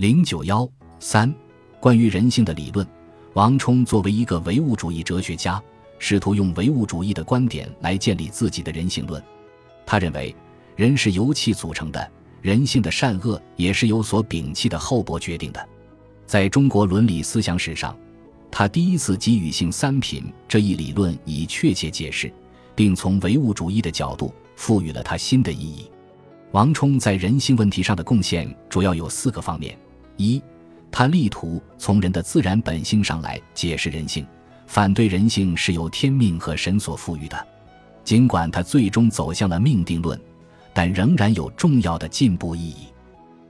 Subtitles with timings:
[0.00, 0.66] 零九幺
[0.98, 1.30] 三，
[1.78, 2.86] 关于人性的理论，
[3.34, 5.62] 王充作为一个唯物主义哲学家，
[5.98, 9.22] 试图用唯物主义的观点来建立自己的人性论。
[9.84, 10.34] 他认为，
[10.74, 12.10] 人是由气组成的，
[12.40, 15.68] 人性的善恶也是由所摒弃的厚薄决定的。
[16.24, 17.94] 在中国伦理思想史上，
[18.50, 22.32] 他第一次给予性三品这一理论以确切解释，
[22.74, 25.90] 并从唯物主义的角度赋予了它新的意义。
[26.52, 29.78] 王充在人性问题上的贡献主要有四个方面。
[30.20, 30.42] 一，
[30.90, 34.26] 他力图从人的自然本性上来解释人性，
[34.66, 37.46] 反对人性是由天命和神所赋予的。
[38.04, 40.20] 尽管他最终走向了命定论，
[40.74, 42.88] 但仍然有重要的进步意义。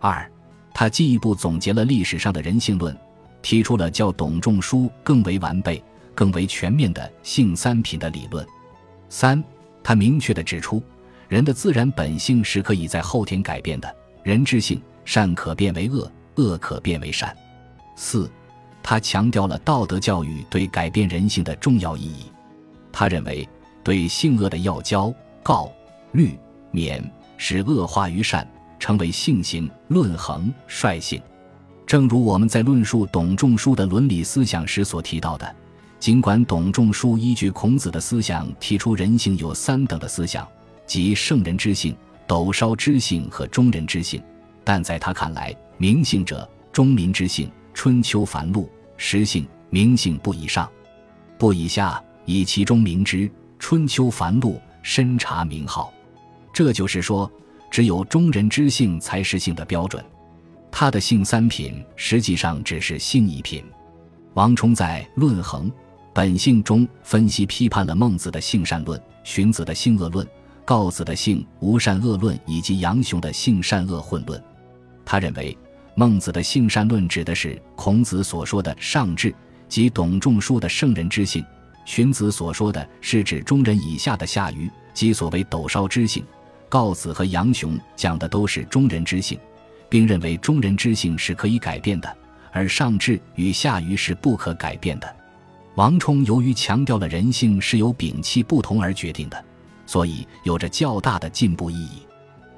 [0.00, 0.28] 二，
[0.74, 2.96] 他进一步总结了历史上的人性论，
[3.42, 5.82] 提出了较董仲舒更为完备、
[6.14, 8.46] 更为全面的性三品的理论。
[9.08, 9.42] 三，
[9.84, 10.82] 他明确地指出，
[11.28, 16.10] 人的自然本性是可以在后天改变的，人之性善可变为恶。
[16.36, 17.36] 恶可变为善。
[17.96, 18.30] 四，
[18.82, 22.26] 他强调了道德教育对改变人性的重要意义。
[22.92, 23.48] 他认为，
[23.82, 25.70] 对性恶的要教、告、
[26.12, 26.38] 律、
[26.70, 27.02] 免，
[27.36, 28.46] 使恶化于善，
[28.78, 31.20] 成为性行论衡率性。
[31.86, 35.54] 正如我们在论述董仲舒的伦理思想时所提到的，
[36.00, 40.46] 尽管董仲舒依据孔子的思想提出人性有三等的思想，
[40.84, 41.96] 即圣人之性、
[42.26, 44.22] 斗烧之性和中人之性，
[44.64, 49.46] 但在他看来，明性者，中民之性；春秋繁露，实性。
[49.68, 50.70] 明性不以上，
[51.36, 53.30] 不以下，以其中名之。
[53.58, 55.92] 春秋繁露，深察名号。
[56.52, 57.30] 这就是说，
[57.68, 60.02] 只有中人之性才是性的标准。
[60.70, 63.62] 他的性三品实际上只是性一品。
[64.34, 65.68] 王充在《论衡·
[66.14, 70.26] 本性》中分析批判了孟子的性善论、荀子的性恶论、
[70.64, 74.42] 告子的性无善恶论以及杨雄的性善恶混论。
[75.04, 75.58] 他认为。
[75.98, 79.34] 孟子的性善论指的是孔子所说的上智，
[79.66, 81.42] 即董仲舒的圣人之性；
[81.86, 86.22] 荀子所说的是指中人以下的下愚，即所谓斗烧之性；
[86.68, 89.38] 告子和杨雄讲的都是中人之性，
[89.88, 92.14] 并认为中人之性是可以改变的，
[92.52, 95.16] 而上智与下愚是不可改变的。
[95.76, 99.44] 王充由于强调了人性是由摒弃不同而决定的，
[99.86, 102.02] 所以有着较大的进步意义。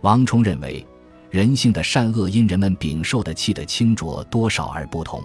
[0.00, 0.84] 王充认为。
[1.30, 5.22] 人性的善恶因人们禀受的气的清浊多少而不同，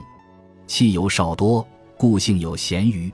[0.67, 1.67] 气有少多，
[1.97, 3.11] 故性有咸愚。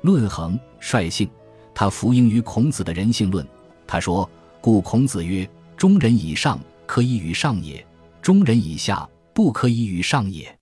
[0.00, 1.28] 论衡率性，
[1.72, 3.46] 他服膺于孔子的人性论。
[3.86, 4.28] 他说
[4.60, 7.86] ：“故孔子曰：中人以上可以与上也，
[8.20, 10.52] 中人以下不可以与上也。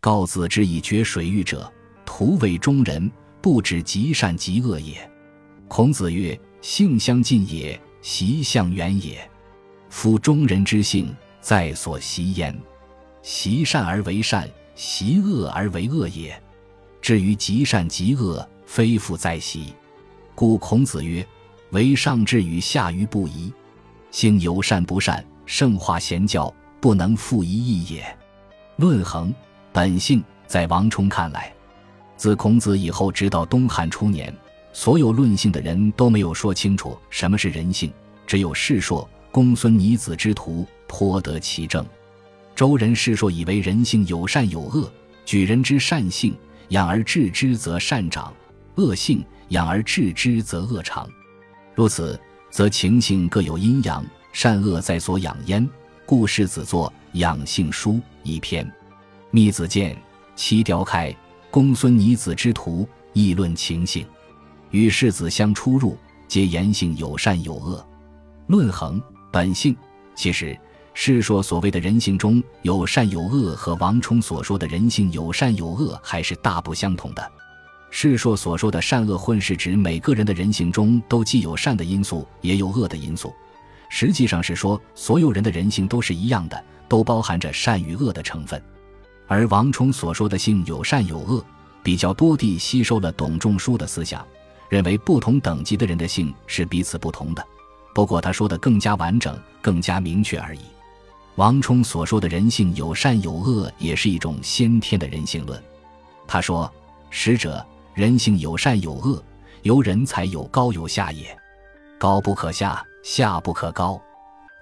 [0.00, 1.70] 告子之以决水域者，
[2.06, 3.10] 徒为中人，
[3.42, 5.08] 不止极善极恶也。
[5.68, 9.20] 孔子曰：性相近也，习相远也。”
[9.90, 12.56] 夫中人之性，在所习焉。
[13.22, 16.40] 习善而为善，习恶而为恶也。
[17.02, 19.74] 至于极善极恶，非复在习。
[20.34, 21.26] 故孔子曰
[21.70, 23.52] ：“为上智与下愚不移，
[24.10, 28.18] 性有善不善，圣化贤教，不能复一义也。”
[28.76, 29.34] 论衡
[29.72, 31.52] 本性，在王充看来，
[32.16, 34.34] 自孔子以后，直到东汉初年，
[34.72, 37.92] 所有论性的人都没有说清楚什么是人性，
[38.26, 39.06] 只有世说。
[39.32, 41.86] 公孙尼子之徒颇得其正。
[42.54, 44.92] 周人世说以为人性有善有恶，
[45.24, 46.36] 举人之善性
[46.68, 48.32] 养而治之则善长，
[48.74, 51.08] 恶性养而治之则恶长。
[51.74, 52.18] 如此，
[52.50, 55.66] 则情性各有阴阳，善恶在所养焉。
[56.04, 57.92] 故世子作《养性书》
[58.24, 58.68] 一篇，
[59.30, 59.96] 密子见
[60.34, 61.14] 七雕开，
[61.52, 64.04] 公孙尼子之徒议论情性，
[64.72, 65.96] 与世子相出入，
[66.26, 67.86] 皆言性有善有恶，
[68.48, 69.00] 论衡。
[69.32, 69.76] 本性，
[70.16, 70.46] 其实
[70.92, 77.22] 《世说》所谓的人性中有善有恶，和王充所说的人性有善有恶还是大不相同的。
[77.90, 83.32] 《世说》所说的善恶混，是指每个人的人性中都既有善的因素，也有恶的因素。
[83.88, 88.60] 实际上是说，所有人的人性都是一样的，都包含着善与恶的成分。
[89.28, 91.44] 而王充所说的性有善有恶，
[91.84, 94.26] 比较多地吸收了董仲舒的思想，
[94.68, 97.44] 认为不同等级的人的性是彼此不同的。
[97.94, 100.60] 不过他说的更加完整、更加明确而已。
[101.36, 105.62] 王充所说的人性有善有恶，也是一种先天的人性论。
[106.26, 106.70] 他说
[107.10, 107.64] ：“实者，
[107.94, 109.22] 人性有善有恶，
[109.62, 111.36] 由人才有高有下也。
[111.98, 114.00] 高不可下，下不可高。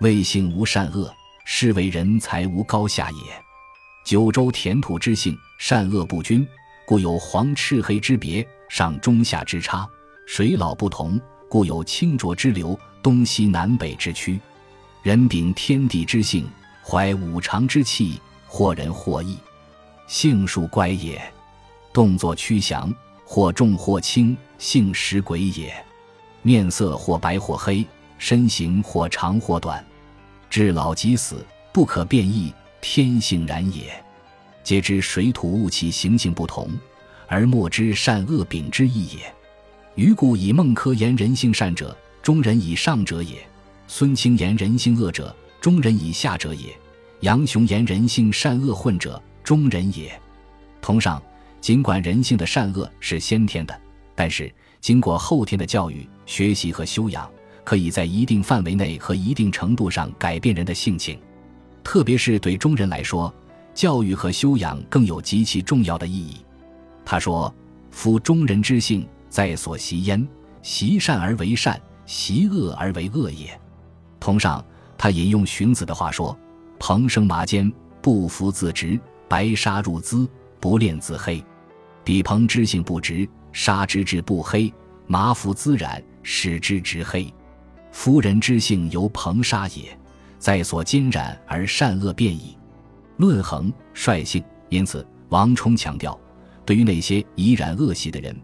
[0.01, 1.13] 未性无善恶，
[1.45, 3.19] 是为人才无高下也。
[4.05, 6.47] 九州田土之性，善恶不均，
[6.87, 9.87] 故有黄赤黑之别，上中下之差，
[10.27, 14.39] 水老不同，故有清浊之流。”东西南北之区，
[15.03, 16.47] 人秉天地之性，
[16.83, 19.39] 怀五常之气，或仁或义，
[20.09, 21.17] 性属乖也；
[21.93, 22.93] 动作趋祥，
[23.25, 25.73] 或重或轻，性实鬼也。
[26.43, 27.87] 面色或白或黑，
[28.19, 29.83] 身形或长或短，
[30.51, 34.05] 至老及死，不可变异，天性然也。
[34.65, 36.69] 皆知水土物气行性不同，
[37.29, 39.35] 而莫知善恶秉之意也。
[39.99, 43.35] 余故以孟轲言人性善者，中人以上者也；
[43.89, 46.69] 孙清言人性恶者，中人以下者也；
[47.23, 50.09] 杨雄言人性善恶混者，中人也。
[50.81, 51.21] 同上，
[51.61, 53.77] 尽管人性的善恶是先天的，
[54.15, 54.49] 但是
[54.81, 57.29] 经过后天的教育、学习和修养，
[57.65, 61.19] 可以在一定范围内和一定程度上改变人的性情。
[61.83, 63.35] 特别是对中人来说。
[63.75, 66.37] 教育和修养更有极其重要的意义。
[67.05, 67.53] 他说
[67.91, 70.27] ：“夫中人之性，在所习焉，
[70.63, 73.59] 习善而为善，习恶而为恶也。”
[74.21, 74.65] 同上，
[74.97, 76.37] 他引用荀子的话说
[76.79, 78.99] ：“蓬生麻坚，不服自直；
[79.29, 80.29] 白沙入兹，
[80.61, 81.45] 不炼自黑。
[82.03, 84.73] 比蓬之性不直，沙之质不黑，
[85.07, 87.33] 麻服滋染，使之直黑。
[87.93, 89.97] 夫人之性由蓬沙也，
[90.39, 92.57] 在所兼染而善恶变矣。”
[93.19, 96.19] 论衡率性，因此王充强调，
[96.65, 98.35] 对于那些已染恶习的人，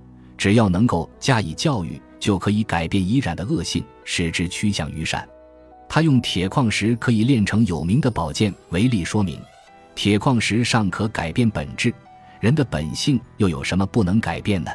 [0.45, 5.27] 只要能够加以教育，就可以改变已染的恶性，使之趋向于善。
[5.89, 9.41] 他用铁矿石可以炼成有名的宝剑为例说明，
[9.95, 11.91] 铁矿石尚可改变本质，
[12.41, 14.71] 人的本性又有什么不能改变呢？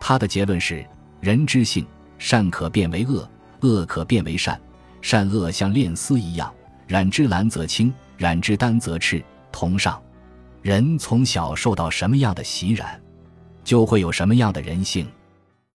[0.00, 0.82] 他的结论是：
[1.20, 1.86] 人之性，
[2.16, 3.28] 善可变为恶，
[3.60, 4.58] 恶可变为善，
[5.02, 6.50] 善恶像炼丝一样，
[6.86, 7.92] 染之蓝则青。
[8.16, 9.22] 染之丹则赤，
[9.52, 10.02] 同上。
[10.62, 12.98] 人从小受到什么样的洗染，
[13.64, 15.06] 就会有什么样的人性。